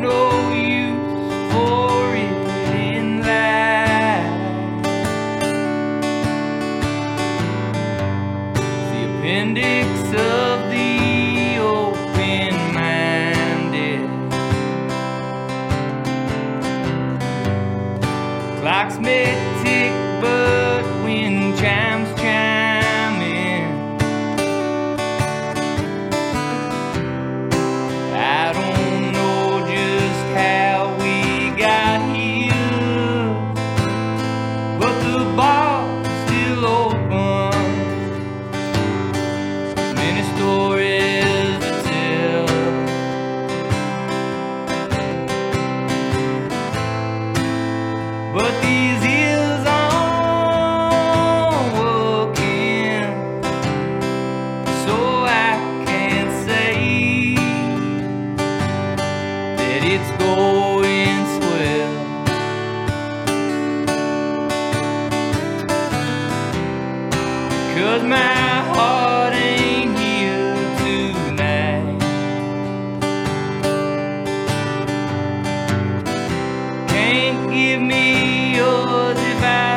[0.00, 0.33] know.
[77.50, 79.73] give me yours if I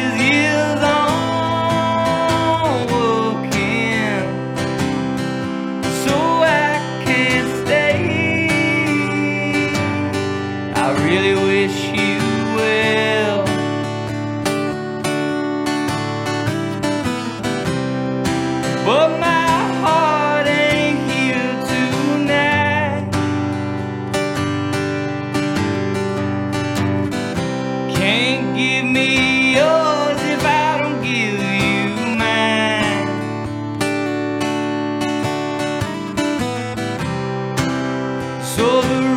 [0.00, 0.89] these years
[38.70, 39.09] over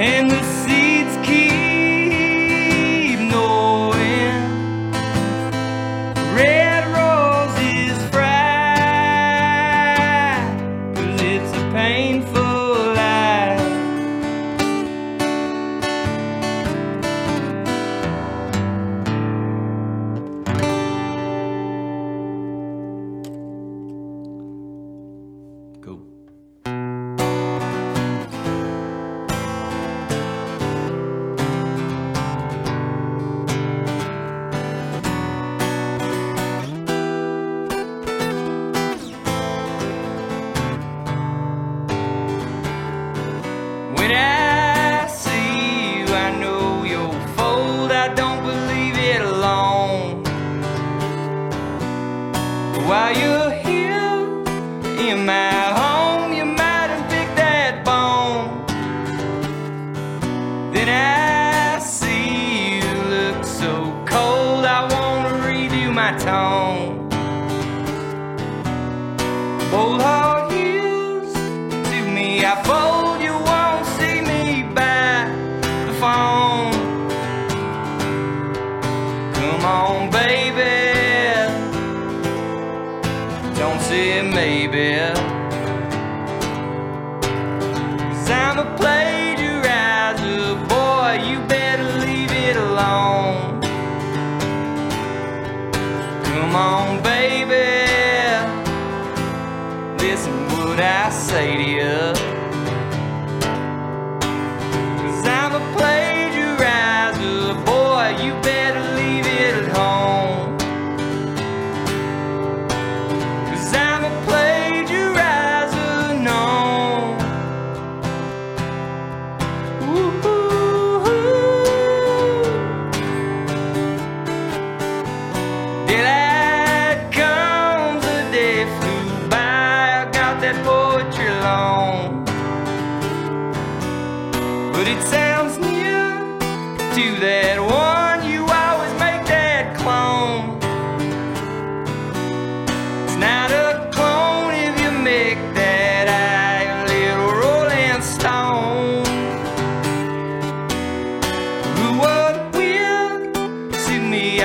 [0.00, 1.47] and the seeds keep
[84.70, 85.17] baby.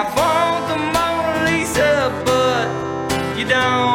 [0.00, 3.87] I found the Mona Lisa, but you don't.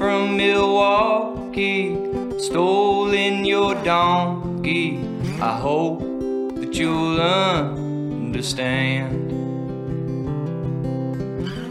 [0.00, 1.94] from Milwaukee,
[2.38, 4.98] stolen your donkey.
[5.42, 6.00] I hope
[6.54, 9.12] that you'll understand.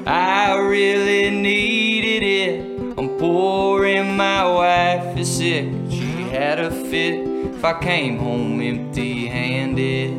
[0.07, 2.99] I really needed it.
[2.99, 5.65] I'm poor and my wife is sick.
[5.89, 10.13] She had a fit if I came home empty handed.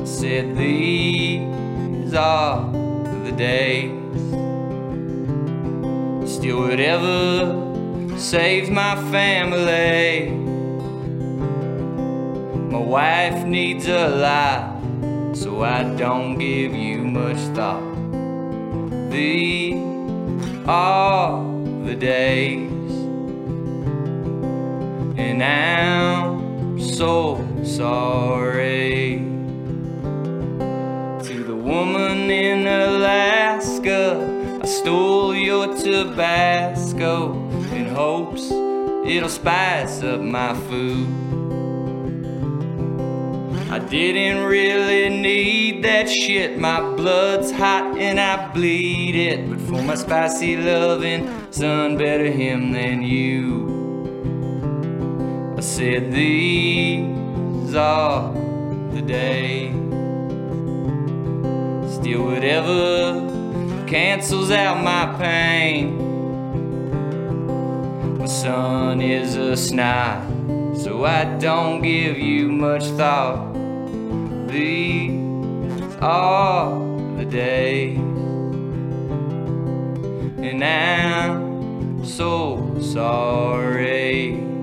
[0.00, 4.07] I said, These are the days.
[6.38, 10.30] Still, you would ever save my family.
[12.70, 17.82] My wife needs a lot, so I don't give you much thought.
[19.10, 19.82] The
[20.68, 21.42] are
[21.84, 22.92] the days,
[25.18, 29.24] and I'm so sorry
[31.24, 34.27] to the woman in Alaska
[34.78, 37.32] stole your Tabasco
[37.72, 38.50] in hopes
[39.04, 41.08] it'll spice up my food.
[43.70, 46.58] I didn't really need that shit.
[46.58, 49.50] My blood's hot and I bleed it.
[49.50, 53.66] But for my spicy loving, son, better him than you.
[55.56, 58.32] I said, These are
[58.92, 59.74] the days.
[61.94, 63.37] Still, whatever
[63.88, 65.96] cancels out my pain.
[68.18, 70.28] My son is a snide,
[70.76, 73.54] so I don't give you much thought.
[74.46, 76.78] These are
[77.16, 77.98] the days,
[80.38, 84.57] and I'm so sorry.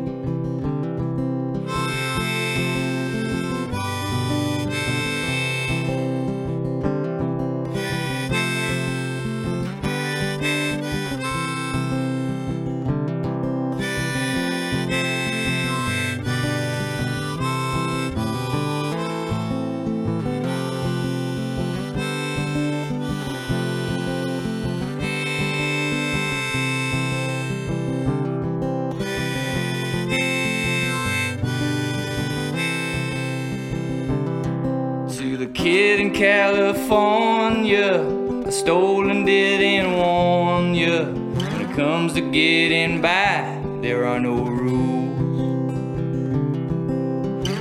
[43.85, 45.71] There are no rules.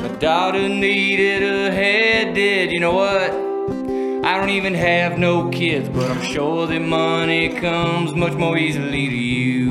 [0.01, 3.31] My daughter needed a head did you know what?
[4.25, 9.07] I don't even have no kids, but I'm sure that money comes much more easily
[9.07, 9.71] to you.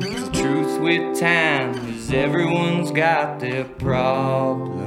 [0.00, 4.80] The truth with time is everyone's got their problems.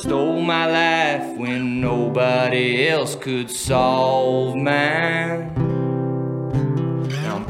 [0.00, 5.71] Stole my life when nobody else could solve mine.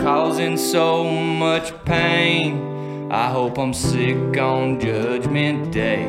[0.03, 3.09] Causing so much pain.
[3.13, 6.07] I hope I'm sick on Judgment Day.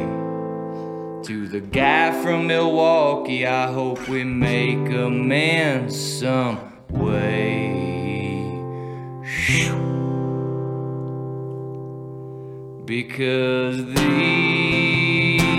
[1.25, 6.57] To the guy from Milwaukee, I hope we make amends some
[6.89, 7.69] way.
[12.85, 15.53] Because these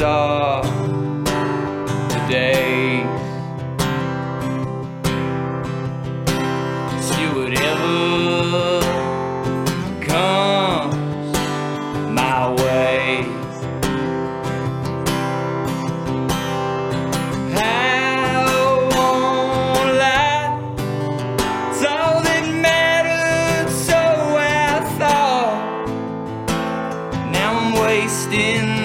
[0.00, 2.67] are the days.
[28.08, 28.77] Wasting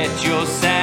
[0.00, 0.79] at your side.